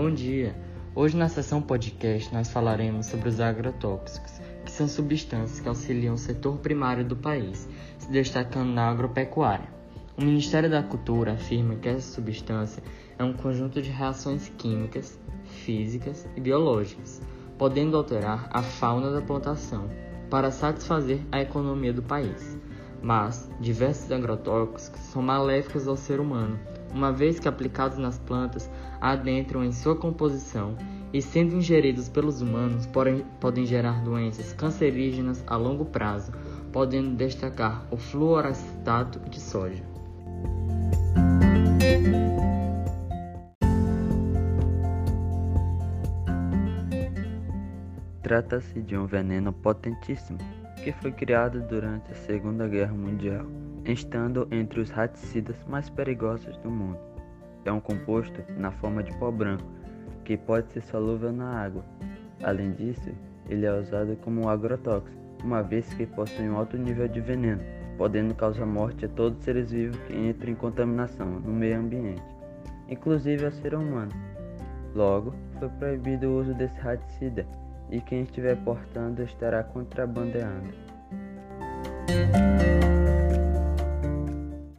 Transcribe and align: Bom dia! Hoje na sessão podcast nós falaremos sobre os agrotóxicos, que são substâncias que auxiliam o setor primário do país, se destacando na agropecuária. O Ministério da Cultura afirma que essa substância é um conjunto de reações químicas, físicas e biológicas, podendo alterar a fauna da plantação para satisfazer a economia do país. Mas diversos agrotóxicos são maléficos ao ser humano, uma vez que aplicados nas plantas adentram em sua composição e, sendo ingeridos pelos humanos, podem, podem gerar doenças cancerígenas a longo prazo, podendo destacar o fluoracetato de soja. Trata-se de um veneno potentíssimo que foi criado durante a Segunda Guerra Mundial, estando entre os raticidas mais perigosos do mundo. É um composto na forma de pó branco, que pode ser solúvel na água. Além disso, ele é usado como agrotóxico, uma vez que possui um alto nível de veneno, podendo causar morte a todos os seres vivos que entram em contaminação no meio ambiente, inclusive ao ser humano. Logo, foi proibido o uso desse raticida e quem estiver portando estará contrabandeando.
Bom 0.00 0.14
dia! 0.14 0.54
Hoje 0.94 1.16
na 1.16 1.28
sessão 1.28 1.60
podcast 1.60 2.32
nós 2.32 2.48
falaremos 2.48 3.06
sobre 3.06 3.28
os 3.28 3.40
agrotóxicos, 3.40 4.40
que 4.64 4.70
são 4.70 4.86
substâncias 4.86 5.58
que 5.58 5.68
auxiliam 5.68 6.14
o 6.14 6.16
setor 6.16 6.58
primário 6.58 7.04
do 7.04 7.16
país, 7.16 7.68
se 7.98 8.08
destacando 8.08 8.68
na 8.68 8.88
agropecuária. 8.88 9.68
O 10.16 10.22
Ministério 10.22 10.70
da 10.70 10.84
Cultura 10.84 11.32
afirma 11.32 11.74
que 11.74 11.88
essa 11.88 12.14
substância 12.14 12.80
é 13.18 13.24
um 13.24 13.32
conjunto 13.32 13.82
de 13.82 13.90
reações 13.90 14.48
químicas, 14.56 15.18
físicas 15.64 16.28
e 16.36 16.40
biológicas, 16.40 17.20
podendo 17.58 17.96
alterar 17.96 18.48
a 18.52 18.62
fauna 18.62 19.10
da 19.10 19.20
plantação 19.20 19.90
para 20.30 20.52
satisfazer 20.52 21.18
a 21.32 21.40
economia 21.40 21.92
do 21.92 22.04
país. 22.04 22.56
Mas 23.02 23.50
diversos 23.58 24.12
agrotóxicos 24.12 25.00
são 25.00 25.20
maléficos 25.22 25.88
ao 25.88 25.96
ser 25.96 26.20
humano, 26.20 26.56
uma 26.92 27.12
vez 27.12 27.38
que 27.38 27.48
aplicados 27.48 27.98
nas 27.98 28.18
plantas 28.18 28.70
adentram 29.00 29.64
em 29.64 29.72
sua 29.72 29.96
composição 29.96 30.76
e, 31.12 31.22
sendo 31.22 31.56
ingeridos 31.56 32.08
pelos 32.08 32.40
humanos, 32.40 32.86
podem, 32.86 33.24
podem 33.40 33.64
gerar 33.64 34.02
doenças 34.02 34.52
cancerígenas 34.52 35.42
a 35.46 35.56
longo 35.56 35.84
prazo, 35.84 36.32
podendo 36.72 37.14
destacar 37.14 37.86
o 37.90 37.96
fluoracetato 37.96 39.18
de 39.30 39.40
soja. 39.40 39.82
Trata-se 48.22 48.82
de 48.82 48.94
um 48.94 49.06
veneno 49.06 49.54
potentíssimo 49.54 50.36
que 50.84 50.92
foi 50.92 51.10
criado 51.10 51.60
durante 51.62 52.12
a 52.12 52.14
Segunda 52.14 52.68
Guerra 52.68 52.92
Mundial, 52.92 53.46
estando 53.92 54.46
entre 54.50 54.80
os 54.80 54.90
raticidas 54.90 55.56
mais 55.66 55.88
perigosos 55.88 56.56
do 56.58 56.70
mundo. 56.70 56.98
É 57.64 57.72
um 57.72 57.80
composto 57.80 58.42
na 58.56 58.70
forma 58.70 59.02
de 59.02 59.16
pó 59.18 59.30
branco, 59.30 59.64
que 60.24 60.36
pode 60.36 60.70
ser 60.72 60.82
solúvel 60.82 61.32
na 61.32 61.62
água. 61.62 61.84
Além 62.42 62.72
disso, 62.72 63.10
ele 63.48 63.66
é 63.66 63.72
usado 63.72 64.16
como 64.16 64.48
agrotóxico, 64.48 65.16
uma 65.42 65.62
vez 65.62 65.92
que 65.94 66.06
possui 66.06 66.48
um 66.48 66.56
alto 66.56 66.76
nível 66.76 67.08
de 67.08 67.20
veneno, 67.20 67.62
podendo 67.96 68.34
causar 68.34 68.66
morte 68.66 69.06
a 69.06 69.08
todos 69.08 69.38
os 69.38 69.44
seres 69.44 69.70
vivos 69.70 69.98
que 70.02 70.14
entram 70.14 70.52
em 70.52 70.54
contaminação 70.54 71.26
no 71.26 71.52
meio 71.52 71.78
ambiente, 71.78 72.22
inclusive 72.88 73.44
ao 73.44 73.52
ser 73.52 73.74
humano. 73.74 74.12
Logo, 74.94 75.32
foi 75.58 75.68
proibido 75.70 76.28
o 76.28 76.40
uso 76.40 76.54
desse 76.54 76.78
raticida 76.80 77.46
e 77.90 78.00
quem 78.00 78.22
estiver 78.22 78.56
portando 78.64 79.22
estará 79.22 79.62
contrabandeando. 79.62 80.74